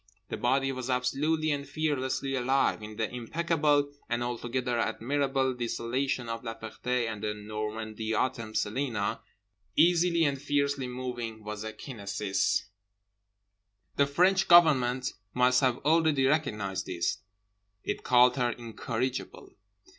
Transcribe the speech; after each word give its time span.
The 0.29 0.37
body 0.37 0.71
was 0.71 0.89
absolutely 0.89 1.51
and 1.51 1.63
fearlessly 1.69 2.33
alive. 2.33 2.81
In 2.81 2.95
the 2.95 3.07
impeccable 3.13 3.93
and 4.09 4.23
altogether 4.23 4.79
admirable 4.79 5.53
desolation 5.53 6.27
of 6.27 6.43
La 6.43 6.55
Ferté 6.55 7.05
and 7.07 7.21
the 7.21 7.35
Normandy 7.35 8.11
Autumn 8.15 8.55
Celina, 8.55 9.21
easily 9.75 10.23
and 10.23 10.41
fiercely 10.41 10.87
moving, 10.87 11.43
was 11.43 11.63
a 11.63 11.71
kinesis. 11.71 12.63
The 13.95 14.07
French 14.07 14.47
Government 14.47 15.13
must 15.35 15.61
have 15.61 15.77
already 15.85 16.25
recognized 16.25 16.87
this; 16.87 17.19
it 17.83 18.01
called 18.03 18.37
her 18.37 18.49
incorrigible. 18.49 19.53